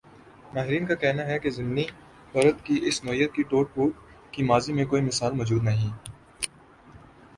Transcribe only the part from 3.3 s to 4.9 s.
کی ٹوٹ پھوٹ کی ماضی میں